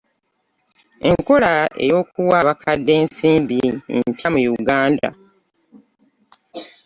Enkola 1.09 1.51
y’okuwa 1.87 2.35
abakadde 2.41 2.91
ensimbi 3.01 3.59
mpya 4.09 4.27
mu 4.33 4.41
Uganda. 4.57 5.09